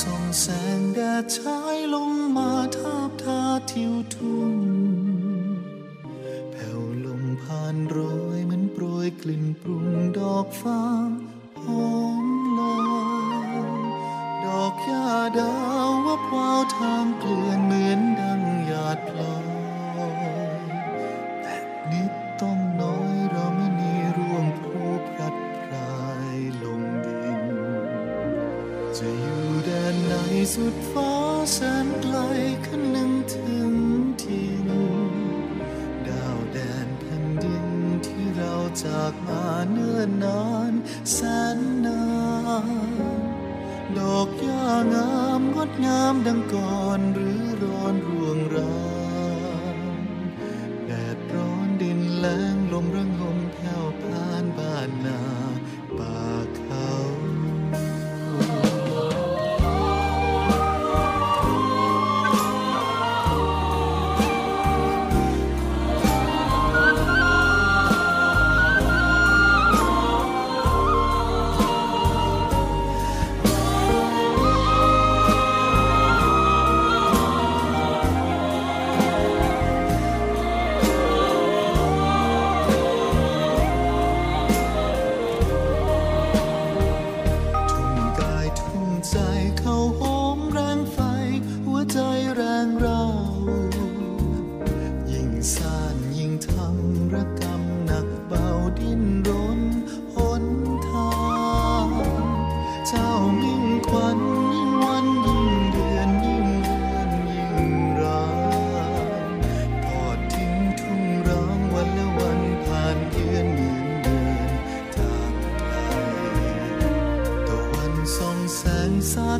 [0.00, 0.46] ส่องแส
[0.78, 4.54] งแดดฉายลงมาทาบทาทิวทุ่ง
[6.50, 7.98] แผ่วลมผ่านโร
[8.36, 9.86] ยมันโปรยกลิ่นปรุง
[10.18, 10.80] ดอกฟ้า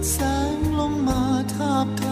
[0.01, 0.19] ดแส
[0.55, 1.23] งลงมจิ
[1.53, 1.63] ตร
[2.01, 2.04] ว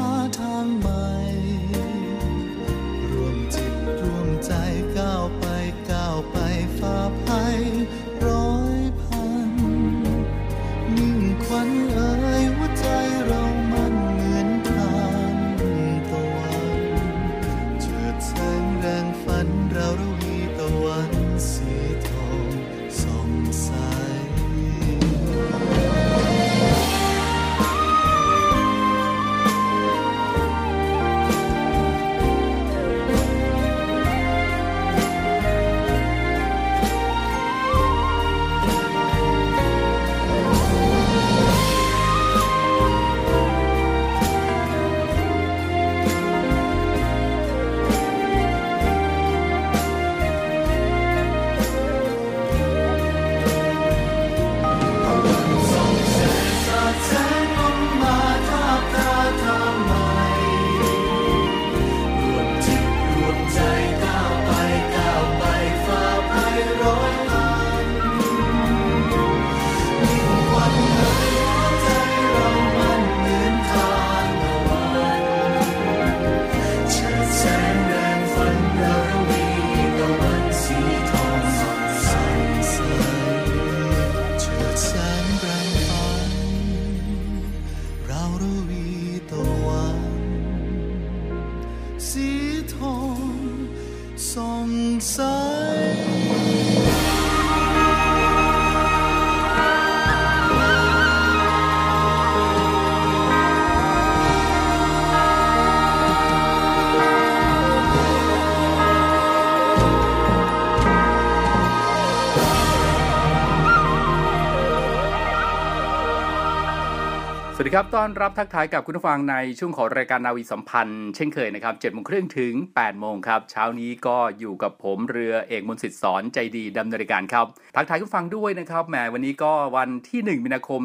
[117.63, 130.81] วัสดีครับ ต้อนรับทักทายกับคุณผู้ฟังในช่วงของรายการนาวีสัมพันธ์ เช่นเคยนะครับ7โมงครึ่งถึง8โมงครับ เช้านี้ก็อยู่กับผมเรือเอกมนสิทธิ์สอนใจดีดำเนินรายการครับ ทักทายคุณฟังด้วยนะครับแหมวันนี้ก็วันที่ 1 มีนาคม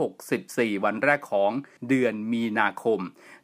[0.00, 1.50] 2564 วันแรกของ
[1.88, 3.00] เดือนมีนาคม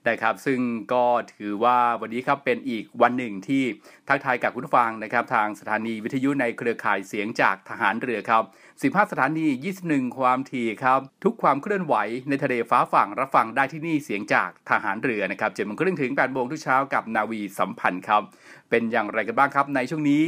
[0.09, 0.61] นะครับซึ่ง
[0.93, 1.05] ก็
[1.35, 3.65] ถือว่าวันนี้ครับเป็นอีกวันหนึ่งที่
[4.09, 8.45] ทักทายกับคุณผู้ฟังนะครับทางสถานีวิทยุในเครือข่ายเสียงจากทหารเรือครับ
[8.81, 9.47] 15 สถานี
[9.83, 11.95] 21 ความถี่ครับ ทุกความเคลื่อนไหว
[12.29, 18.23] ในทะเลฟ้าฝั่งรับฟังได้ที่นี่เสียงจากทหารเรือนะครับ7โมงครึ่งถึง8โมงทุกเช้ากับนาวีสัมพันธ์ครับ
[18.71, 20.23] เป็นอย่างไรกันบ้างครับในช่วงนี้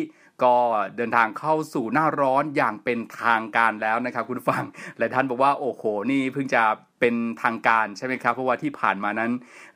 [0.44, 0.56] ก็
[0.96, 4.62] เดินทางเข้าสู่หน้าร้อนอย่างเป็นทางการแล้วนะครับคุณฟัง
[4.99, 6.62] หลายท่านบอกว่าโอ้โหนี่เพิ่งจะ
[7.00, 9.31] เป็นทางการใช่ไหมครับ เพราะว่าที่ผ่านมานั้น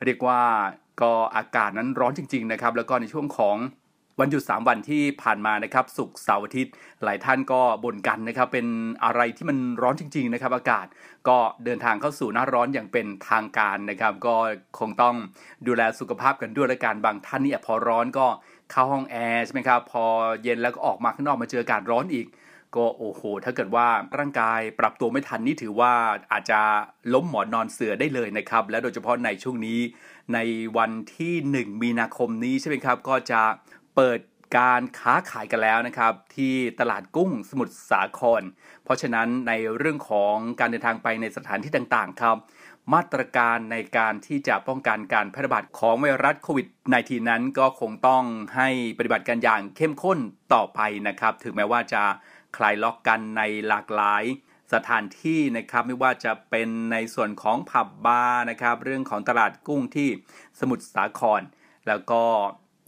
[0.04, 0.40] เรียกว่า
[1.02, 3.56] ก็อากาศนั้นร้อนจริง ๆ นะครับ แล้วก็ในช่วงของ
[4.20, 6.72] วันหยุด 3 วันที่ผ่านมานะครับสุกเสาร์อาทิตย์
[7.04, 8.66] หลายท่านก็บ่นกันนะครับเป็น
[9.04, 10.86] อะไรที่มันร้อนจริง ๆ นะครับ อากาศ
[11.28, 14.34] ก็เดินทางเข้าสู่หน้าร้อนอย่างเป็นทางการนะครับ ก็
[14.78, 15.16] คงต้อง
[15.66, 18.26] ดูแลสุขภาพกันด้วยละกันบางท่านนี่พอร้อนก็
[18.72, 20.04] เข้าห้องแอร์ใช่ไหมครับพอ
[20.42, 22.26] เย็นแล้วก็ออกมาข้างนอกมาเจออากาศร้อนอีก
[22.76, 23.86] ก็โอ้โห ถ้าเกิดว่า
[24.18, 25.92] ร่างกายปรับตัวไม่ทันนี่ถือว่า
[26.32, 26.60] อาจจะ
[27.14, 29.80] ล้มหมอนนอนเสือได้เลยนะครับ และโดยเฉพาะในช่วงนี้
[30.34, 30.38] ใน
[30.76, 31.34] วันที่
[31.66, 33.42] 1 มีนาคมนี้ใช่ไหมครับ ก็จะ
[34.00, 34.20] เปิด
[34.58, 38.42] การค้าขายกันแล้วนะครับ ที่ตลาดกุ้งสมุทรสาคร
[38.84, 42.36] เพราะฉะนั้นในเรื่องของการเดินทางไปในสถานที่ต่างๆครับ
[42.92, 46.66] มาตรการในการที่จะป้องกันการแพร่ระบาดของไวรัสโควิด
[46.98, 48.24] -19 นั้นก็คงต้อง
[48.56, 48.68] ให้
[48.98, 50.18] ปฏิบัติการอย่างเข้มข้น
[50.54, 52.02] ต่อไปนะครับ ถึงแม้ว่าจะ
[52.56, 54.22] คลายล็อกกันในหลากหลาย
[54.74, 60.08] สถานที่นะครับไม่ว่าจะเป็นในส่วนของผับบาร์นะครับ เรื่องของตลาดกุ้งที่
[60.60, 61.40] สมุทรสาคร
[61.88, 62.22] แล้วก็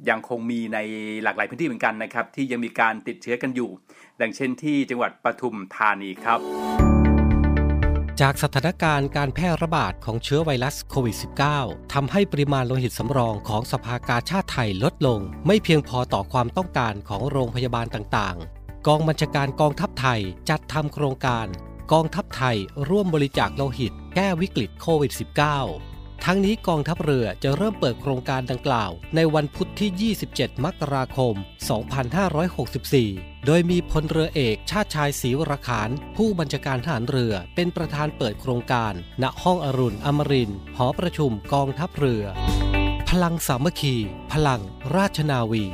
[0.08, 0.79] ยังคงมีใน
[1.23, 3.70] หลากหลายพื้นที่เหมือนกันนะครับ ที่ยังมีการติดเชื้อกันอยู่
[4.20, 6.38] ดังเช่นที่จังหวัดปทุมธานีครับ
[8.20, 11.17] จากสถานการณ์การแพร่ระบาดของเชื้อไวรัสโควิด
[11.55, 21.47] -19 ทำให้ปริมาณโลหิตสำรองของสภากาชาติไทยลดลง ไม่เพียงพอต่อความต้องการของโรงพยาบาลต่างๆ กองบัญชาการกองทัพไทยจัดทำโครงการ
[21.93, 22.56] กองทัพไทย
[22.88, 25.90] ร่วมบริจาคโลหิต แก้วิกฤตโควิด -19
[26.27, 31.35] ทั้งนี้กองทัพเรือจะเริ่มเปิดโครงการดังกล่าว ในวันพุธที่ 27 มกราคม
[32.61, 42.25] 2564 โดยมีพลเรือเอกชาติชายศรีวรขาน ผู้บัญชาการทหารเรือเป็นประธานเปิดโครงการ ณห้องอรุณอมรินหอประชุมกองทัพเรือ
[43.11, 43.97] พลังสามัคคี
[44.33, 44.61] พลัง
[44.97, 45.65] ราชนาวี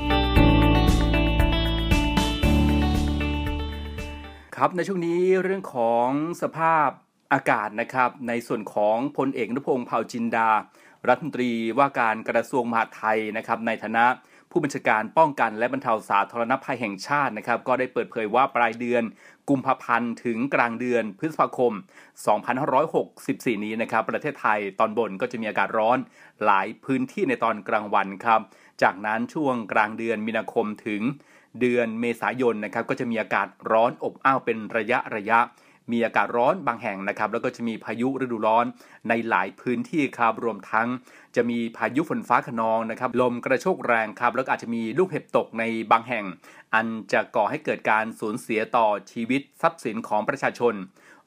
[4.56, 6.08] ครับในช่วงนี้เรื่องของ
[6.42, 6.88] สภาพ
[7.32, 10.50] อากาศนะครับ ในส่วนของพลเอกนุพงศ์เผ่าจินดา
[11.08, 14.06] รัฐมนตรีว่าการกระทรวงมหาดไทยนะครับในฐานะ
[14.50, 19.02] ผู้บัญชาการป้องกันและบรรเทาสาธารณภัยแห่งชาตินะครับ ก็ได้เปิดเผยว่าปลายเดือน
[19.50, 21.72] กุมภาพันธ์ถึงกลางเดือนพฤษภาคม
[22.88, 25.98] 2564 นี้นะครับ ประเทศไทยตอนบนก็จะมีอากาศร้อน
[26.44, 28.40] หลายพื้นที่ในตอนกลางวันครับ
[28.82, 31.02] จากนั้นช่วงกลางเดือนมีนาคมถึง
[31.60, 35.38] เดือนเมษายนนะครับก็จะมีอากาศร้อนอบอ้าวเป็นระยะระยะ
[35.92, 38.64] มีอากาศร้อนบางแห่งนะครับ แล้วก็จะมีพายุฤดูร้อน
[39.08, 40.88] ในหลายพื้นที่ครับรวมทั้ง
[41.36, 46.24] จะมีพายุฝนฟ้าขนองนะครับ ลมกระโชกแรงครับ แล้วอาจจะมีลูกเห็บตกในบางแห่ง
[46.74, 50.74] อันจะก่อให้เกิดการสูญเสียต่อชีวิตทรัพย์สินของประชาชน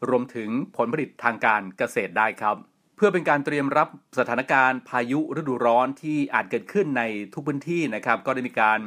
[0.10, 2.58] รวมถึงผลผลิตทางการเกษตรได้ครับ
[2.96, 3.88] เพื่อเป็นการเตรียมรับ
[4.20, 8.80] สถานการณ์พายุฤดูร้อนที่อาจเกิดขึ้นในทุกพื้นที่นะครับ ก็ได้มีการ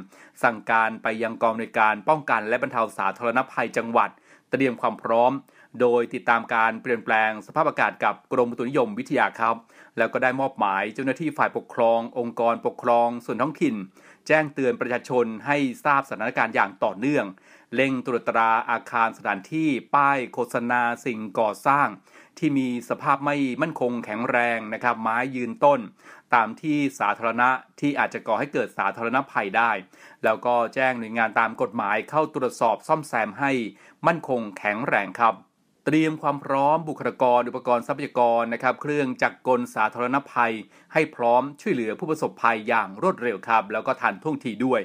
[0.45, 4.11] สั่งการไปยังกองในการป้องกันและบรรเทาสาธารณภัยจังหวัด
[4.51, 5.33] เตรียมความพร้อม
[5.81, 9.57] โดยติดตามการเปลี่ยนแปลงสภาพอากาศกับกรมอุตุนิยมวิทยาครับ
[9.99, 13.77] แล้วก็ได้มอบหมายเจ้าหน้าที่ฝ่ายปกครอง องค์กรปกครอง ส่วนท้องถิ่น
[14.27, 17.25] แจ้งเตือนประชาชนให้ทราบสถานการณ์อย่างต่อเนื่อง
[17.75, 21.89] เร่งตรวจตราอาคารสถานที่ป้ายโฆษณาสิ่งก่อสร้าง
[22.39, 25.81] ที่มีสภาพไม่มั่นคงแข็งแรงนะครับไม้ยืนต้น
[26.35, 27.51] ตามที่สาธารณะ
[27.81, 29.71] ที่อาจจะก่อให้เกิดสาธารณภัยได้
[30.25, 33.53] แล้วก็แจ้งหน่วยงานตามกฎหมายเข้าตรวจสอบซ่อมแซมให้
[34.07, 35.35] มั่นคงแข็งแรงครับ
[35.87, 40.55] เตรียมความพร้อมบุคลากรอุปกรณ์ทรัพยากรนะครับเครื่องจักรกลสาธารณภัย
[40.93, 44.81] ให้พร้อมช่วยเหลือผู้ประสบภัยอย่างรวดเร็วครับ แล้วก็ทันท่วงทีด้วย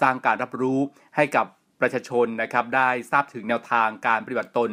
[0.00, 0.80] สร้างการรับรู้
[1.16, 1.46] ให้กับ
[1.80, 4.70] ประชาชนนะครับได้ทราบถึงแนวทางการปฏิบัติตน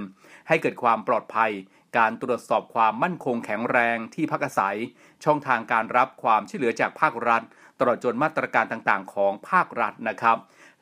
[0.48, 1.52] ให้เกิดความปลอดภัย
[1.98, 4.78] การตรวจสอบความมั่นคงแข็งแรงที่พักอาศัย
[5.24, 7.42] ช่องทางการรับความช่วยเหลือจากภาครัฐ
[7.80, 10.38] ตลอดจนมาตรการต่างๆ ของภาครัฐนะครับ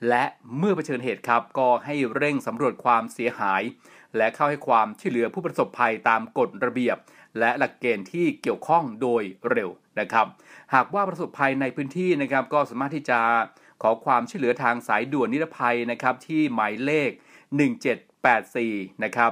[0.09, 0.23] และ
[0.57, 3.61] เมื่อเผชิญเหตุครับก็ให้เร่งสำรวจความเสียหาย
[4.17, 6.97] และเข้าให้ความช่วยเหลือผู้ประสบภัยตามกฎระเบียบ
[7.39, 10.25] และหลักเกณฑ์ที่เกี่ยวข้องโดยเร็วนะครับ
[10.73, 13.19] หากว่าประสบภัยในพื้นที่นะครับ ก็สามารถที่จะ
[13.81, 17.09] ขอความช่วยเหลือทางสายด่วนนิรภัยนะครับที่หมายเลข
[18.25, 19.31] 1784 นะครับ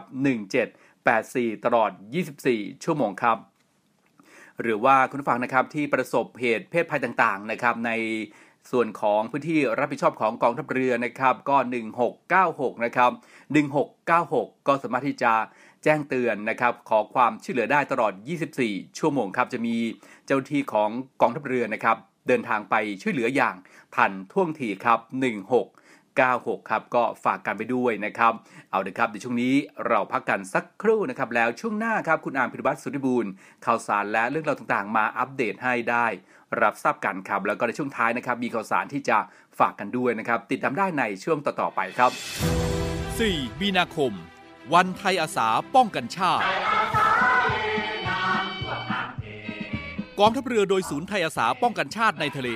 [0.83, 1.91] 1784 ตลอด
[2.35, 3.37] 24 ชั่วโมงครับ
[4.61, 7.91] หรือว่าคุณผู้ฟังนะครับที่ประสบเหตุเพศภัยต่างๆนะครับใน
[8.71, 11.57] ส่วนของพื้นที่รับผิดชอบของกองทัพเรือนะครับก็
[12.21, 13.11] 1696 นะครับ
[13.89, 15.33] 1696 ก็สามารถที่จะ
[15.83, 18.13] แจ้งเตือนนะครับขอความช่วยเหลือได้ตลอด
[18.55, 19.75] 24 ชั่วโมงครับจะมี
[20.25, 20.89] เจ้าที่ของ
[21.21, 23.55] กองทัพเรือนะครับเดินทางไปช่วยเหลืออย่าง
[23.95, 24.99] ทันท่วงทีครับ
[25.63, 25.82] 16
[26.17, 28.33] 96 ครับ ก็ฝากกันไปด้วยนะครับ
[28.71, 29.53] เอาเถอะครับในช่วงนี้
[29.87, 33.31] เราพักกันสักครู่นะครับ แล้วช่วงหน้าครับ คุณอามพิรวัตรสุริบูรณ์
[33.65, 36.05] ข่าวสารและเรื่องราวต่างๆ มาอัปเดตให้ได้
[36.61, 39.17] รับทราบกันครับ แล้วก็ในช่วงท้ายนะครับ มีข่าวสารที่จะ
[39.59, 42.11] ฝากกันด้วยนะครับ ติดตามได้ในช่วงต่อๆไปครับ
[42.85, 44.11] 4 มีนาคม
[44.73, 46.43] วันไทยอาสาป้องกันชาติ
[50.19, 52.49] กองทัพเรือโดยศูนย์ไทยอาสาป้องกันชาติในทะเล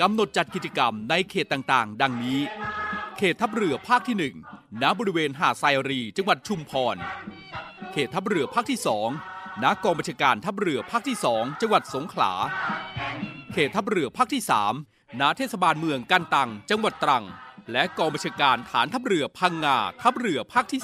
[0.00, 2.38] กำหนดจัดกิจกรรมในเขตต่างๆ ดังนี้
[3.22, 4.16] เขตทัพเรือภาคที่
[4.52, 6.96] 1 ณ บริเวณหาดไซรี จังหวัดชุมพร
[7.92, 8.80] เขตทัพเรือภาคที่
[9.20, 12.32] 2 ณ กองบัญชาการทัพเรือภาคที่ 2 จังหวัดสงขลา
[13.52, 14.42] เขตทัพเรือภาคที่
[14.80, 17.24] 3 ณ เทศบาลเมืองกันตัง จังหวัดตรัง
[17.72, 20.82] และกองบัญชาการฐานทัพเรือพังงา ทัพเรือภาคที่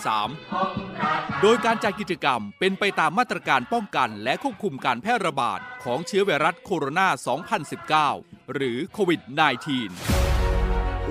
[0.68, 7.08] 3 โดยการจัดกิจกรรมเป็นไปตามมาตรการป้องกันและควบคุมการแพร่ระบาดของเชื้อไวรัสโคโรนา
[8.04, 10.35] 2019 หรือโควิด -19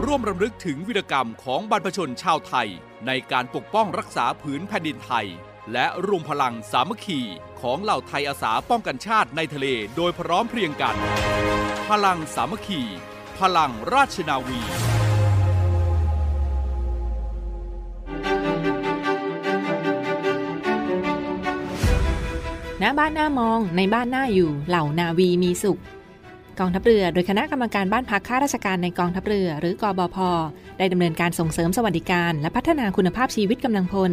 [0.04, 2.70] ร่วมรำลึกถึงวีรกรรมของบรรพชนชาวไทย
[3.08, 5.28] ในการปกป้องรักษาผืนแผ่นดินไทย
[5.74, 7.22] และรวมพลังสามัคคี
[7.62, 10.96] ของเหล่าไทยอาสาป้องกันชาติในทะเลโดยพร้อมเพรียงกัน
[11.90, 12.82] พลังสามัคคี
[13.40, 14.60] พลังราชนาวี
[22.82, 25.82] ณบ้านหน้ามองในบ้านหน้าอยู่เหล่านาวีมีสุข
[26.60, 30.18] กองทัพเรือโดยคณะกรรมการบ้านพักข้าราชการในกองทัพเรือ หรือกอบพ
[30.78, 34.12] ได้ดำเนินการส่งเสริมสวัสดิการ และพัฒนาคุณภาพชีวิตกำลังพล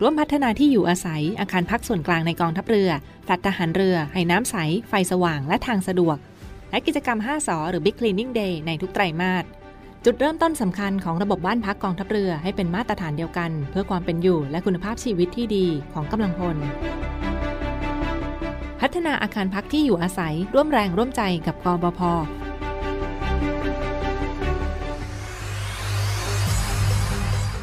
[0.00, 2.90] ร่วมพัฒนาที่อยู่อาศัย อาคารพักส่วนกลางในกองทัพเรือ
[3.24, 4.56] แฟลตทหารเรือ ให้น้ำใส
[4.88, 6.16] ไฟสว่างและทางสะดวก
[6.70, 9.44] และกิจกรรม 5สอหรือ Big Cleaning Day ในทุกไตรมาส
[10.04, 16.56] จุดเริ่มต้นสำคัญของระบบบ้านพักกองทัพเรือให้เป็นมาตรฐานเดียวกัน เพื่อความเป็นอยู่และคุณภาพชีวิตที่ดีของกำลังพล
[18.86, 22.00] พัฒนาอาคารพักที่อยู่อาศัยร่วมแรงร่วมใจกับกบพ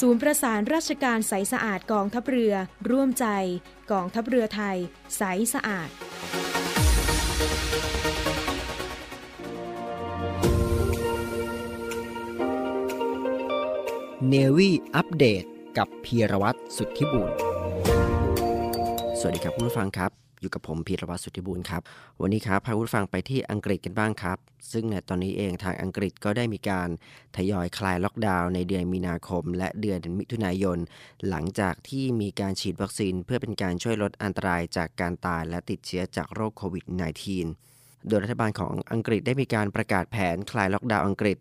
[0.00, 2.54] ศูนย์ประสานราชการใสสะอาดกองทัพเรือ
[2.90, 3.26] ร่วมใจ
[3.92, 4.76] กองทัพเรือไทย
[5.16, 5.22] ใส
[5.54, 5.88] สะอาด
[14.28, 15.44] เนวี่อัปเดต
[15.78, 17.30] กับพีรวัตรสุทธิบุญ
[19.18, 21.82] สวัสดีครับผู้ฟังครับ อยู่กับผมพีรวัตรสุทธิบุญครับ
[22.20, 24.38] วันนี้ครับพาคุณผู้ฟังไปที่อังกฤษกันบ้างครับ
[24.72, 26.88] ซึ่งในตอนนี้เองทางอังกฤษก็ได้มีการ
[27.36, 30.78] ทยอยคลายล็อกดาวน์ในเดือนมีนาคม และเดือนมิถุนายน
[31.28, 36.84] หลังจากที่มีการฉีดวัคซีน เพื่อเป็นการช่วยลดอันตรายจากการตายและติดเชื้อจากโรคโควิด
[37.46, 41.36] -19 โดยรัฐบาลของอังกฤษได้มีการประกาศแผนคลายล็อกดาวน์อังกฤษ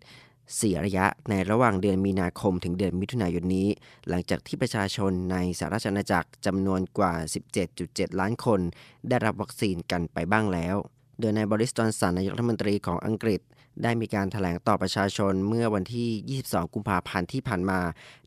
[0.54, 3.68] 4 ระยะในระหว่างเดือนมีนาคมถึงเดือนมิถุนายนนี้
[4.10, 7.14] หลังจากที่ประชาชนในสหราชอาณาจักรจำนวนกว่า
[7.68, 8.60] 17.7 ล้านคน
[9.10, 10.76] ได้รับวัคซีนกันไปบ้างแล้ว
[11.20, 13.42] โดยนายบริสตอนสันนายกรัฐมนตรีของอังกฤษ
[13.84, 17.82] ได้มีการถแถลงต่อประชาชนเมื่อวันที่ 22 กุมภาพันธ์ที่ผ่านมา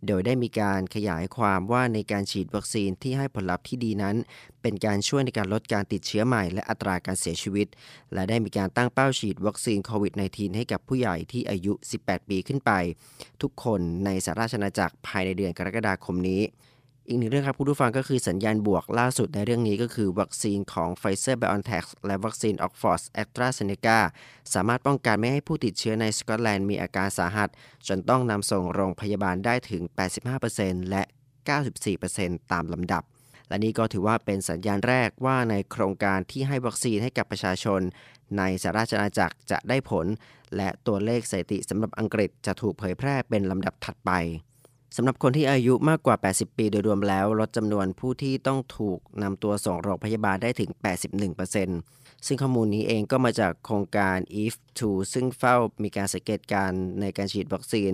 [0.07, 4.17] โดยได้มีการขยายความว่าในการฉีดวัคซีนที่ให้ผลลัพธ์ที่ดีนั้น
[4.63, 7.67] เป็นการช่วยในการลดการติดเชื้อใหม่และอัตราการเสียชีวิต
[8.15, 12.71] และได้มีการตั้งเป้าฉีดวัคซีนโควิด -19 ให้กับผู้ใหญ่ที่อายุ 18 ปีขึ้นไป
[13.43, 16.43] ทุกคนในสหราชอาณาจักรภายในเดือนกรกฎาคมนี้
[17.11, 23.99] อีกหนึ่งเรื่องครับคุณผู้ฟังก็คือสัญญาณบวกล่าสุดในเรื่องนี้ก็คือ วัคซีนของ Pfizer BioNTech และวัคซีน Oxford AstraZeneca
[24.55, 27.49] สามารถป้องกันไม่ให้ผู้ติดเชื้อในสกอตแลนด์มีอาการสาหัส
[27.89, 29.83] จนต้องนำส่งโรงพยาบาลได้ถึง
[30.37, 31.03] 85%และ
[31.77, 33.03] 94%ตามลำดับ
[33.49, 37.81] และนี่ก็ถือว่าเป็นสัญญาณแรกว่าในโครงการที่ให้วัคซีนให้กับประชาชน
[38.39, 40.07] ในสหราชอาณาจักรจะได้ผล
[40.57, 44.13] และตัวเลขสถิติสำหรับอังกฤษจะถูกเผยแพร่เป็นลำดับถัดไป
[45.01, 50.71] สำหรับคนที่อายุมากกว่า 80 ปีโดยรวมแล้ว ลดจำนวนผู้ที่ต้องถูกนำตัวส่งโรงพยาบาลได้ถึง
[51.49, 54.81] 81%ซึ่งข้อมูลนี้เองก็มาจากโครงการ EF2
[55.13, 56.71] ซึ่งเฝ้ามีการสังเกตการณ์
[57.01, 57.93] ในการฉีดวัคซีน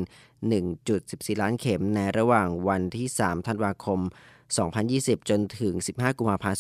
[0.71, 4.01] 1.14 ล้านเข็มในระหว่างวันที่ 3 ธันวาคม
[4.65, 6.59] 2020 จนถึง 15 กุมภาพันธ์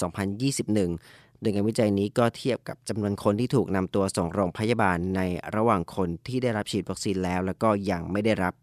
[0.68, 5.20] 2021 โดยงานวิจัยนี้ก็เทียบกับจำนวนคนที่ถูกนำตัวส่งโรงพยาบาลใน
[5.56, 8.54] ระหว่างคนที่ได้รับฉีดวัคซีนแล้ว แล้วก็ยังไม่ได้รับ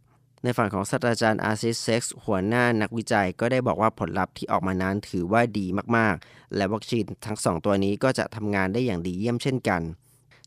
[0.44, 5.66] ในฝั่งของศาสตราจารย์ Aziz Sheikh หัวหน้านักวิจัยก็ได้บอกว่าผลลัพธ์ที่ออกมานั้นถือว่าดี
[5.98, 9.82] มากๆ และวัคซีนทั้ง 2 ตัวนี้ก็จะทำงานได้อย่างดีเยี่ยมเช่นกัน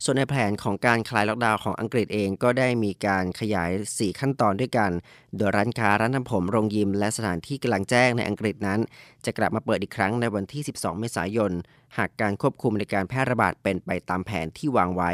[0.05, 4.91] ส่วนในแผนของการคลายล็อกดาวน์ของอังกฤษเองก็ได้มีการขยาย 4 ขั้นตอนด้วยกัน
[5.37, 8.81] โดยร้านค้าร้านทำผมโรงยิม และสถานที่กำลังแจ้งในอังกฤษนั้น
[9.25, 11.53] จะกลับมาเปิดอีกครั้งในวันที่ 12 เมษายน
[11.97, 15.11] หากการควบคุมในการแพร่ระบาดเป็นไปตามแผนที่วางไว้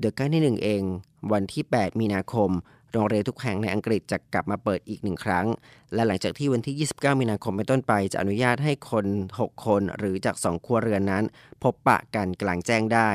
[0.00, 0.82] โดยขั้นที่ 1 เอง
[1.32, 2.50] วันที่ 8 มีนาคม
[2.92, 5.46] โรงเรียนทุกแห่งในอังกฤษจะกลับมาเปิดอีกหนึ่งครั้ง
[5.94, 9.06] และหลังจากที่วันที่ 29 มีนาคมเป็นต้นไป จะอนุญาตให้คน
[9.38, 11.24] 6 คนหรือจาก 2 ครัวเรือนนั้น
[11.62, 13.10] พบปะกันกลางแจ้งได้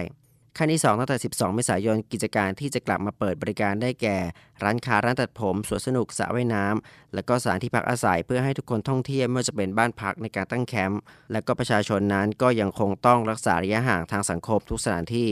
[0.58, 4.18] ขั้นที่ 2 ตั้งแต่ 12 เมษายน กิจการที่จะกลับมาเปิดบริการได้แก่
[4.64, 15.30] ร้านค้าร้านตัดผมสวนสนุกสระว่ายน้ำและก็สถานที่พักอาศัยเพื่อให้ทุกคนท่องเที่ยวไม่ว่าจะเป็นบ้านพักในการตั้งแคมป์และก็ประชาชนนั้นก็ยังคงต้องรักษาระยะห่างทางสังคมทุกสถานที่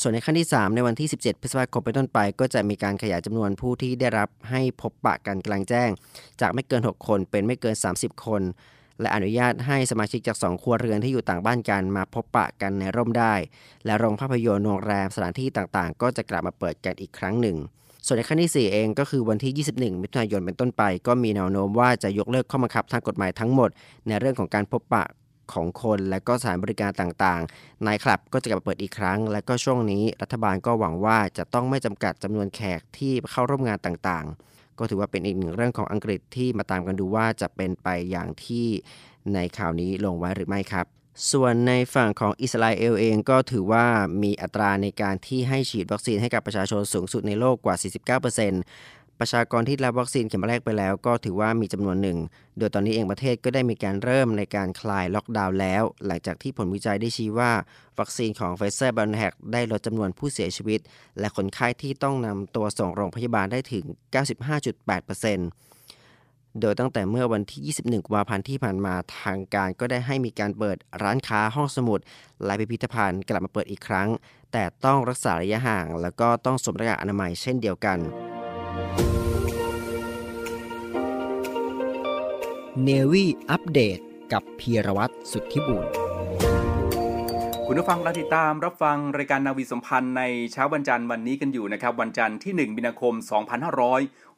[0.00, 5.90] ส่วนในขั้นที่ 3 ในวันที่ 17 พฤษภาคมเป็นต้นไป ก็จะมีการขยายจำนวนผู้ที่ได้รับให้พบปะกันกลางแจ้ง
[6.40, 8.42] จากไม่เกิน 6 คนเป็นไม่เกิน 30 คน
[9.00, 13.34] และอนุญาตให้สมาชิกจาก 2 ครัวเรือนที่อยู่ต่างบ้านกันมาพบปะกันในร่มได้
[13.84, 17.56] และโรงภาพยนตร์โรงแรมสถานที่ต่างๆ ก็จะกลับมาเปิดกันอีกครั้งหนึ่ง
[18.06, 23.70] ส่วนในขั้นที่ 4 เองก็คือวันที่ 21 มิถุนายนเป็นต้นไป ก็มีแนวโน้มว่าจะยกเลิกข้อบังคับทางกฎหมายทั้งหมด
[24.06, 25.04] ในเรื่องของการพบปะ
[25.52, 38.66] ของคนและก็สถานบริการต่างๆ นายคลับก็จะกลับมาเปิดอีกครั้ง และก็ช่วงนี้รัฐบาลก็หวังว่าจะต้องไม่จำกัดจำนวนแขกที่เข้าร่วมงานต่างๆ ก็ถือว่าเป็นอีกหนึ่งเรื่องของอังกฤษที่มาตามกันดูว่าจะเป็นไปอย่างที่
[39.34, 40.86] ในข่าวนี้ลงไว้หรือไม่ครับ
[41.32, 43.86] ส่วนในฝั่งของอิสราเอลเองก็ถือว่า
[44.22, 47.76] มีอัตราในการที่ให้ฉีดวัคซีนให้กับประชาชนสูงสุดในโลกกว่า
[48.20, 52.18] 49% ประชากรที่รับวัคซีนเข็มแรกไปแล้ว ก็ถือว่ามีจำนวนหนึ่ง
[52.58, 57.52] โดยตอนนี้เองประเทศก็ได้มีการเริ่มในการคลายล็อกดาวน์แล้ว หลังจากที่ผลวิจัยได้ชี้ว่า
[57.98, 60.80] วัคซีนของ Pfizer BioNTech ได้ลดจำนวนผู้เสียชีวิต
[61.18, 63.84] และคนไข้ที่ต้องนำตัวส่งโรงพยาบาลได้ถึง
[65.42, 72.00] 95.8%โดยตั้งแต่เมื่อวันที่ 21 กุมภาพันธ์ที่ผ่านมาทางการก็ได้ให้มีการเปิดร้านค้าห้องสมุด
[72.44, 74.08] และพิพิธภัณฑ์กลับมาเปิดอีกครั้ง
[74.52, 78.00] แต่ต้องรักษาระยะห่าง แล้วก็ต้องสวมหน้ากากอนามัยเช่นเดียวกัน
[82.84, 83.98] เนวี่อัปเดต
[84.32, 85.86] กับพีรวัตรสุทธิบุญ
[87.66, 93.14] คุณผู้ฟังเราติดตามรับฟังรายการนาวีสัมพันธ์ในเช้าวันจันทร์วันนี้กันอยู่นะครับ วันจันทร์ที่ 1 มีนาคม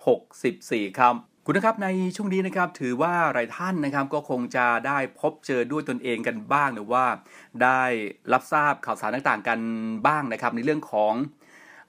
[0.07, 1.15] 2564 ครับ
[1.47, 7.05] คุณนะครับในช่วงนี้นะครับถือว่าหลายท่านนะครับก็คงจะได้พบเจอด้วยตนเองกันบ้างหรือว่า
[7.63, 7.83] ได้
[8.33, 9.61] รับทราบข่าวสารต่างๆกัน
[10.07, 11.13] บ้างนะครับ ในเรื่องของ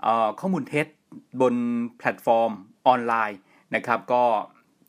[0.05, 0.07] อ
[0.39, 0.87] ข้อมูลเท็จ
[1.41, 1.55] บน
[1.97, 2.51] แพลตฟอร์ม
[2.87, 3.39] ออนไลน์
[3.75, 4.23] นะครับ ก็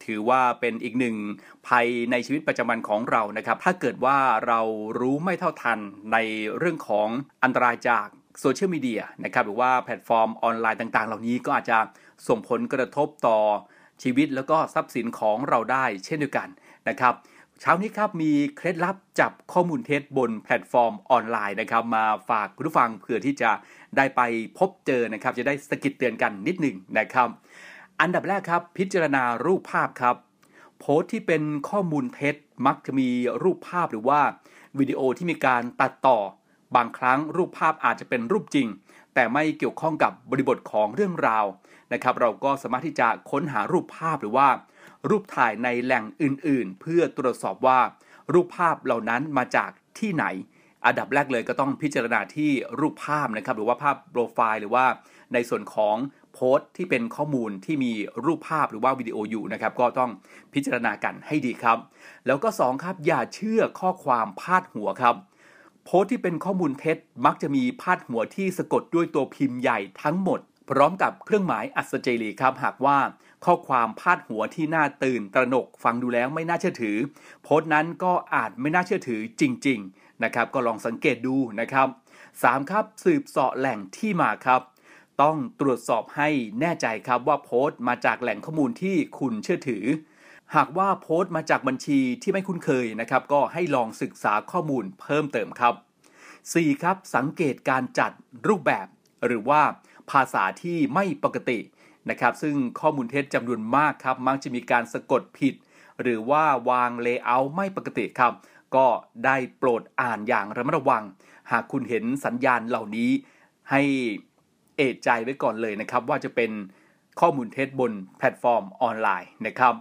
[0.04, 1.16] ถือว่าเป็นอีกหนึ่ง
[1.68, 4.60] ภัยในชีวิตประจำวันของเรานะครับ ถ้าเกิดว่าเรา
[5.00, 5.78] รู้ไม่เท่าทัน
[6.12, 6.16] ใน
[6.58, 7.08] เรื่องของ
[7.42, 8.06] อันตรายจาก
[8.40, 11.78] โซเชียลมีเดียนะครับหรือว่าแพลตฟอร์มออนไลน์ต่าง ๆ เหล่านี้ก็อาจจะ
[12.28, 13.38] ส่งผลกระทบต่อ
[14.02, 16.48] ชีวิตแล้วก็ทรัพย์สินของเราได้เช่นเดียวกัน
[16.88, 17.14] นะครับ
[17.60, 23.50] เช้านี้ครับมีเคล็ดลับจับข้อมูลเท็จบนแพลตฟอร์มออนไลน์นะครับ มาฝากคุณผู้ฟังเผื่อที่จะ
[23.96, 24.20] ได้ไป
[24.58, 27.28] พบเจอนะครับ จะได้สะกิดเตือนกันนิดหนึ่งนะครับ
[28.00, 30.16] อันดับแรกครับ พิจารณารูปภาพครับ
[30.78, 32.34] โพสต์ที่เป็นข้อมูลเท็จ
[32.66, 33.08] มักจะมี
[33.42, 34.20] รูปภาพหรือว่า
[34.78, 36.18] วิดีโอที่มีการตัดต่อ
[36.76, 38.68] บางครั้งรูปภาพอาจจะเป็นรูปจริง
[39.14, 41.46] แต่ไม่เกี่ยวข้องกับบริบทของเรื่องราว
[41.92, 44.48] นะครับ เราก็สามารถที่จะค้นหารูปภาพหรือว่า
[45.10, 47.80] รูปถ่ายในแหล่งอื่น ๆ เพื่อตรวจสอบว่า
[48.32, 50.24] รูปภาพเหล่านั้นมาจากที่ไหน
[50.86, 52.50] อันดับแรกเลยก็ต้องพิจารณาที่
[52.80, 54.84] รูปภาพนะครับ หรือว่าภาพโปรไฟล์หรือว่า
[55.32, 55.96] ในส่วนของ
[56.34, 57.92] โพสต์ที่เป็นข้อมูลที่มี
[58.24, 60.10] รูปภาพหรือว่าวิดีโออยู่นะครับก็ต้อง
[60.54, 61.78] พิจารณากันให้ดีครับ
[62.26, 65.16] แล้วก็ 2 ครับอย่าเชื่อข้อความพาดหัวครับ
[65.84, 70.40] โพสต์ที่เป็นข้อมูลเท็จมักจะมีพาดหัวที่สะกดด้วยตัวพิมพ์ใหญ่ทั้งหมด
[70.70, 72.98] พร้อมกับเครื่องหมายอัศเจรีครับหากว่า
[73.44, 76.96] ข้อความพาดหัวที่น่าตื่นตระหนกฟังดูแล้วไม่น่าเชื่อถือ
[77.42, 81.88] โพสต์นั้นก็อาจไม่น่าเชื่อถือจริง ๆ นะครับ ก็ลองสังเกตดูนะครับ
[82.28, 82.70] 3.
[82.70, 84.60] ครับสืบเสาะแหล่งที่มาครับ
[85.22, 86.28] ต้องตรวจสอบให้
[86.60, 89.84] แน่ใจครับว่าโพสต์มาจากแหล่งข้อมูลที่คุณเชื่อถือ
[90.54, 95.74] หากว่าโพสต์มาจากบัญชีที่ไม่คุ้นเคยนะครับ ก็ให้ลองศึกษาข้อมูลเพิ่มเติมครับ
[96.28, 96.82] 4.
[96.82, 98.10] ครับสังเกตการจัด
[98.48, 98.86] รูปแบบ
[99.26, 99.62] หรือว่า
[100.10, 101.58] ภาษาที่ไม่ปกติ
[102.10, 105.54] นะครับซึ่งข้อมูลเท็จจำนวนมากครับ มักจะมีการสะกดผิด
[106.02, 108.32] หรือว่าวางเลเยอร์ไม่ปกติครับ
[108.76, 108.86] ก็
[109.24, 111.02] ได้โปรดอ่านอย่างระมัดระวัง
[111.50, 113.10] หากคุณเห็นสัญญาณเหล่านี้
[113.70, 113.82] ให้
[114.82, 116.50] เอะใจไว้ก่อนเลยนะครับว่าจะเป็น
[117.20, 119.74] ข้อมูลเท็จบนแพลตฟอร์มออนไลน์นะครับ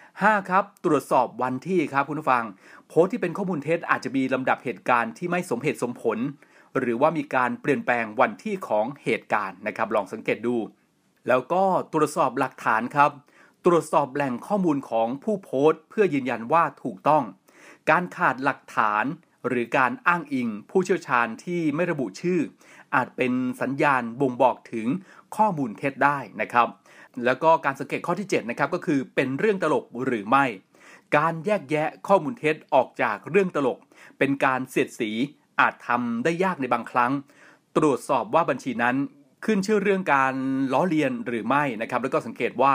[0.00, 0.50] 5.
[0.50, 2.44] ครับตรวจสอบวันที่ครับคุณผู้ฟัง
[2.88, 6.18] โพสต์ที่เป็นข้อมูลเท็จอาจจะมีลำดับเหตุการณ์ที่ไม่สมเหตุสมผล
[6.78, 10.56] หรือว่ามีการเปลี่ยนแปลงวันที่ของเหตุการณ์นะครับ ลองสังเกตดู
[11.28, 13.10] แล้วก็ตรวจสอบหลักฐานครับ
[13.66, 17.24] ตรวจสอบแหล่งข้อมูลของผู้โพสต์ เพื่อยืนยันว่าถูกต้อง
[17.90, 19.04] การขาดหลักฐาน
[19.48, 22.40] หรือการอ้างอิงผู้เชี่ยวชาญที่ไม่ระบุชื่อ
[22.94, 24.86] อาจเป็นสัญญาณบ่งบอกถึง
[25.36, 26.68] ข้อมูลเท็จได้นะครับ
[27.24, 30.44] แล้วก็การสังเกตข้อที่7นะครับก็คือเป็นเรื่องตลกหรือไม่
[31.16, 33.78] การแยกแยะข้อมูลเท็จออกจากเรื่องตลก
[34.18, 35.10] เป็นการเสียดสี
[35.60, 37.12] อาจทำได้ยากในบางครั้ง
[37.76, 38.96] ตรวจสอบว่าบัญชีนั้น
[39.44, 40.34] ขึ้นชื่อเรื่องการ
[40.72, 42.74] ล้อเลียนหรือไม่นะครับ แล้วก็สังเกตว่า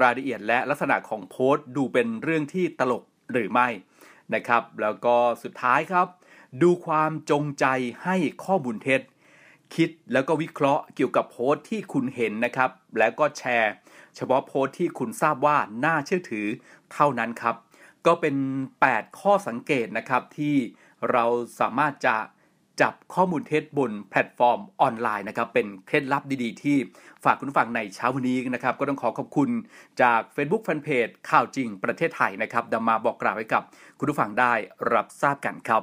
[0.00, 3.68] รายละเอียดและลักษณะของโพสต์ ดูเป็นเรื่องที่ตลกหรือไม่
[4.34, 6.06] นะครับ แล้วก็สุดท้ายครับ
[6.62, 7.66] ดูความจงใจ
[8.04, 9.00] ให้ข้อมูลเท็จ
[9.74, 13.72] คิดแล้วก็วิเคราะห์เกี่ยวกับโพสต์ที่คุณเห็นนะครับ แล้วก็แชร์
[14.16, 16.46] เฉพาะโพสต์ที่คุณทราบว่าน่าเชื่อถือ
[16.92, 17.56] เท่านั้นครับ
[18.06, 18.36] ก็เป็น
[18.82, 20.56] 8 ข้อสังเกตนะครับที่
[21.10, 21.24] เรา
[21.60, 22.16] สามารถจะ
[22.80, 26.76] จับข้อมูลเท็จบนแพลตฟอร์มออนไลน์นะครับ เป็นเคล็ดลับดีๆ ที่
[27.24, 29.50] ฝากคุณผู้ฟังในเช้าวันนี้นะครับ ก็ต้องขอขอบคุณ
[30.02, 33.62] จาก Facebook Fanpage ข่าวจริงประเทศไทยนะครับนำมาบอกกล่าวไว้กับ
[33.98, 34.52] คุณผู้ฟังได้
[34.92, 35.82] รับทราบกันครับ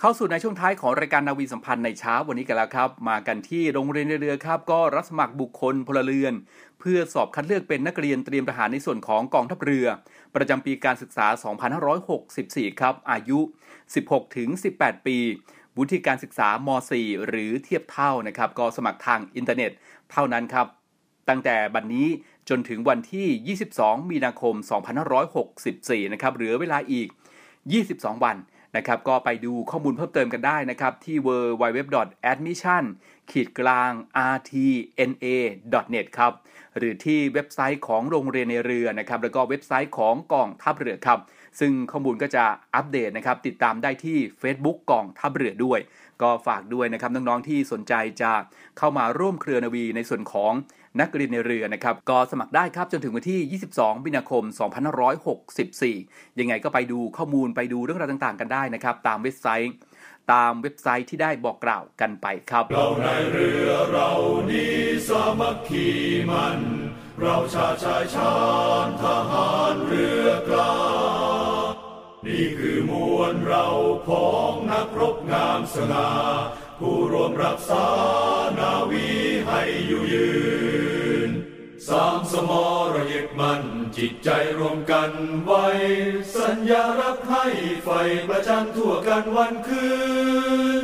[0.00, 6.34] เข้าสู่ในช่วงท้ายของรายการนาวีสัมพันธ์ในเช้าวันนี้กันแล้วครับ มากันที่โรงเรียนนายเรือครับ ก็รับสมัครบุคคลพลเรือน
[6.80, 9.86] เพื่อสอบคัดเลือกเป็นนักเรียนเตรียมทหารในส่วนของกองทัพเรือ
[10.34, 11.26] ประจำปีการศึกษา
[12.04, 13.38] 2564 ครับ อายุ
[14.22, 15.18] 16-18 ปี
[15.76, 19.70] วุฒิการศึกษาม .4 หรือเทียบเท่านะครับ ก็สมัครทางอินเทอร์เน็ต
[20.12, 20.66] เท่านั้นครับ
[21.28, 22.08] ตั้งแต่บัดนนี้
[22.48, 24.54] จนถึงวันที่ 22 มีนาคม
[25.34, 27.08] 2564 นะครับเหลือเวลาอีก
[27.66, 28.38] 22 วัน
[28.76, 32.84] นะครับก็ไปดูข้อมูลเพิ่มเติมกันได้นะครับที่ www.admission
[33.30, 33.90] ขีดกลาง
[34.34, 36.32] rtna.net ครับ
[36.76, 41.18] หรือที่เว็บไซต์ของโรงเรียนในเรือนะครับแล้วก็เว็บไซต์ของกองทัพเรือครับ
[41.60, 45.80] ซึ่งข้อมูลก็จะอัปเดตนะครับติดตามได้ที่ Facebook กองทัพเรือด้วย
[46.22, 48.32] ก็ฝากด้วยนะครับน้องๆที่สนใจจะ
[48.78, 50.52] เข้ามาร่วมเครือนาวีในส่วนของ
[51.00, 54.42] นักเรียนในเรือนะครับก็สมัครได้ครับจนถึงวันที่ 22มีนาคม
[55.20, 59.72] 2564 ยังไงก็ไปดูข้อมูลไปดูเรื่องราวต่างๆ กันได้นะครับ ตามเว็บไซต์
[60.32, 64.10] ตามเว็บไซต์ที่ได้บอกกล่าวกันไปครับ เราในเรือเรา
[64.50, 64.78] นี้
[65.08, 65.88] สามัคคี
[66.30, 66.60] มัน
[67.20, 68.34] เราชาชายชา
[68.86, 70.74] ญทหารเรือกล้า
[72.26, 73.66] นี่คือมวลเรา
[74.08, 76.10] ของนักรบงามสง่า
[76.80, 77.86] ผู้รวมรักษา
[78.58, 79.08] นาวี
[79.46, 80.28] ให้อยู่ยื
[80.64, 80.65] น
[81.88, 82.52] สามสม
[82.94, 83.62] ระยึดมัน
[83.96, 85.10] จิตใจรวมกัน
[85.44, 85.66] ไว้
[86.36, 87.46] สัญญารักให้
[87.84, 87.88] ไฟ
[88.28, 89.88] ประจันทั่วกันวันคื
[90.80, 90.82] น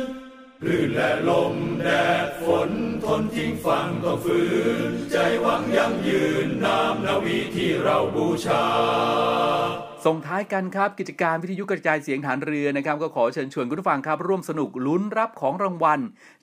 [0.61, 1.89] คลื่นและลมแด
[2.25, 2.71] ดฝน
[3.03, 4.41] ทนทิ้งฟังต้องฝื
[4.89, 8.65] น ใจหวังยั่งยืนนามนาวีที่เราบูชา
[10.05, 15.99] ส่งท้ายกันครับกิจการวิทยุกระจายเสียงฐานเรือนะครับ ก็ขอเชิญชวนคุณผู้ฟังครับ ร่วมสนุกลุ้นรับของรางวัล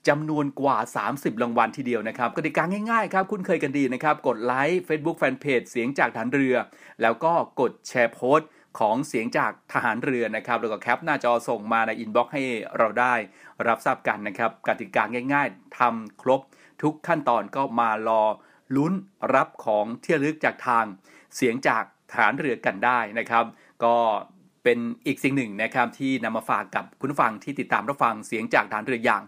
[0.07, 0.77] จำนวนกว่า
[1.09, 6.55] 30 รางวัลทีเดียวนะครับกติกาง่ายๆครับ คุ้นเคยกันดีนะครับ กดไลค์ Facebook Fanpage เสียงจากฐานเรือ
[7.01, 12.43] แล้วก็กดแชร์โพสต์ของเสียงจากทหารเรือนะครับ แล้วก็แคปหน้าจอส่งมาในอินบ็อกซ์ให้
[12.77, 13.13] เราได้
[13.67, 16.41] รับทราบกันนะครับกติกาง่าย ๆทำครบ
[16.81, 18.23] ทุกขั้นตอนก็มารอ
[18.75, 18.93] ลุ้น
[19.33, 20.85] รับของเที่ยวลึกจากทาง
[21.35, 23.45] เสียงจาก ฐานเรือกันได้นะครับ
[23.83, 23.95] ก็
[24.63, 29.21] เป็นอีกสิ่งหนึ่งนะครับที่นำมาฝากกับคุณฟังที่ติดตามรับฟังเสียงจากฐานเรืออย่าง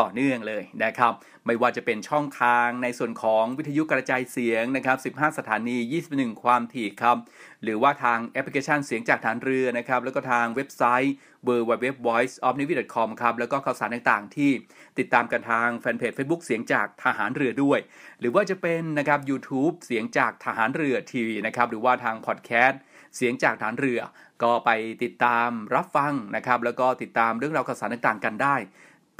[0.00, 1.12] ต่อเนื่องเลยนะครับ
[1.46, 5.76] ไม่ว่าจะเป็นช่องทางในส่วนของวิทยุกระจายเสียงนะครับ 15 สถานี
[6.10, 7.16] 21 ความถี่ครับ
[7.62, 11.14] หรือว่าทางแอปพลิเคชันเสียงจากฐานเรือนะครับ แล้วก็ทางเว็บไซต์
[11.46, 12.96] w w w v o i c e o f n a v y c
[13.00, 14.50] o m ครับ แล้วก็ข่าวสารต่างๆ ที่
[14.98, 17.78] ติดตามกันทางแฟนเพจ Facebook เสียงจากทหารเรือด้วย
[18.20, 22.80] หรือว่าจะเป็นนะครับ YouTube เสียงจากทหารเรือทีวีนะครับ หรือว่าทางพอดแคสต์
[23.16, 24.00] เสียงจากฐานเรือ
[24.42, 24.70] ก็ไป
[25.02, 28.56] ติดตามรับฟังนะครับ แล้วก็ติดตามเรื่องราวข่าวสารต่างๆ กันได้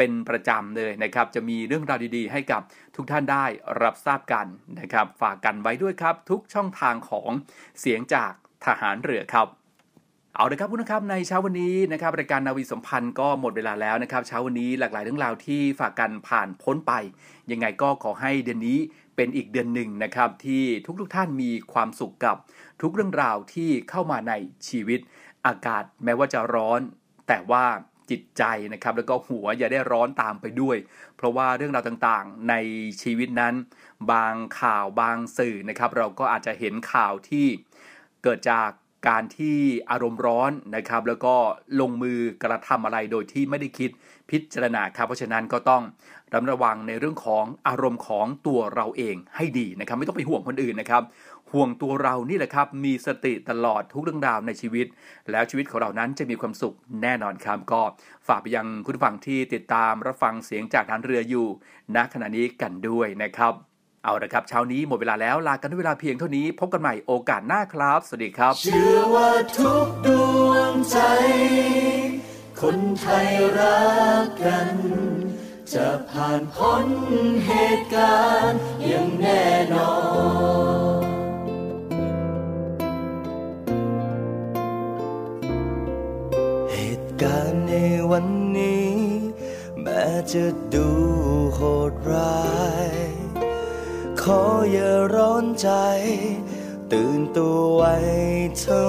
[0.01, 2.63] เป็นประจำเลยนะครับ จะมีเรื่องราวดีๆ ให้กับ
[2.97, 3.45] ทุกท่านได้
[3.83, 4.47] รับทราบกัน
[4.81, 7.31] นะครับ ฝากกันไว้ด้วยครับ ทุกช่องทางของ
[7.81, 8.33] เสียงจาก
[8.67, 9.47] ทหารเรือครับ
[10.35, 16.93] เอาละครับคุณผู้ชมครับในเช้าวันนี้นะครับรายการนาวีสัมพันธ์ก็หมดเวลาแล้วนะครับเช้าวันนี้หลากหลายเรื่องราวที่ฝากกันผ่านพ้นไป
[17.51, 18.79] ยังไงก็ขอให้เดือนนี้
[19.17, 20.65] เป็นอีกเดือนหนึ่งนะครับที่
[21.01, 22.37] ทุกๆทท่านมีความสุขกับ
[22.83, 24.33] ทุกเรื่องราวที่เข้ามาใน
[24.69, 25.01] ชีวิต
[25.47, 26.81] อากาศแม้ว่าจะร้อน
[27.29, 27.65] แต่ว่า
[28.11, 28.43] จิตใจ
[28.73, 30.77] นะครับ แล้วก็หัวอย่าได้ร้อนตามไปด้วย
[31.17, 32.55] เพราะว่าเรื่องราวต่างๆ ใน
[33.03, 33.55] ชีวิตนั้น
[34.13, 37.47] บางข่าวบางสื่อนะครับ เราก็อาจจะเห็นข่าวที่
[38.23, 38.71] เกิดจาก
[39.09, 39.59] การที่
[39.91, 41.35] อารมณ์ร้อนนะครับ แล้วก็
[41.81, 43.91] ลงมือกระทำอะไรโดยที่ไม่ได้คิด
[44.31, 45.83] พิจารณาครับ เพราะฉะนั้นก็ต้อง
[46.33, 51.03] ระมัดระวังในเรื่องของอารมณ์ของตัวเราเองให้ดีนะครับ ไม่ต้องไปห่วงคนอื่นนะครับ
[51.53, 54.87] ห่วงตัวเรานี่แหละครับ มีสติตลอดทุกเรื่องราวในชีวิต
[55.31, 57.83] แล้วชีวิตของเรานั้นจะมีความสุขแน่นอนครับก็
[58.29, 61.47] ฝากไปยังคุณผู้ฟังที่ติดตามรับฟังเสียงจากฐานเรืออยู่
[61.95, 63.55] ณขณะนี้กันด้วยนะครับ
[64.05, 70.09] เอาละครับเช้านี้หมดเวลาแล้วลากันด้วยเวลาเพียงเท่านี้ พบกันใหม่โอกาสหน้าครับ สวัสดีครับ เชื่อว่าทุกด
[70.47, 70.99] วงใจ
[72.61, 73.81] คนไทยรั
[74.23, 74.71] กกัน
[75.73, 76.87] จะผ่านพ้น
[77.47, 78.61] เหตุการณ์
[90.37, 90.89] จะดู
[91.55, 92.45] โหดร้า
[92.87, 92.91] ย
[94.21, 95.69] ขออย่าร้อนใจ
[96.93, 97.95] ตื่นตัวไว้
[98.59, 98.85] เท่า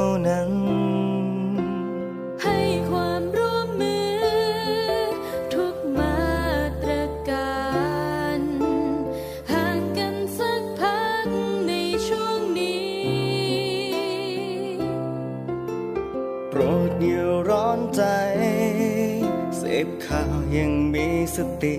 [21.63, 21.75] ติ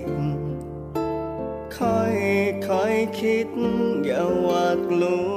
[1.77, 2.17] ค่อย
[2.67, 3.47] ค่อยคิด
[4.05, 5.32] อย่าหวาดกลัว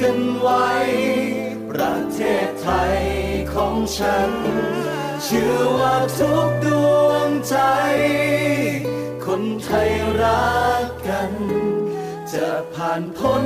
[0.00, 0.68] กันไว้
[1.70, 2.98] ประเทศไทย
[3.54, 4.30] ของฉัน
[5.24, 6.66] เชื่อว่าทุกด
[7.06, 7.56] วงใจ
[9.24, 9.90] คนไทย
[10.22, 11.32] รักกัน
[12.32, 13.44] จะผ่านพ้น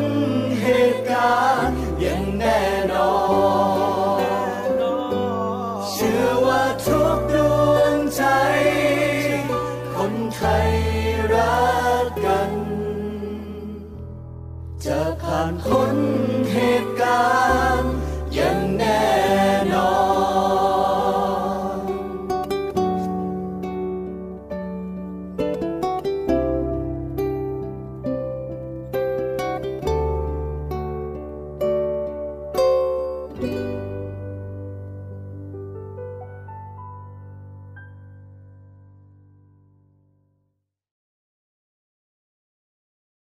[0.60, 3.12] เหตุการณ์อย่างแน่นอ
[4.18, 4.70] น
[5.90, 7.36] เชื่อว่าทุกด
[7.70, 8.24] วงใจ
[9.94, 10.72] คนไทย
[11.34, 11.62] รั
[12.04, 12.52] กกัน
[14.84, 16.21] จะผ่านพ้น
[17.22, 17.71] love.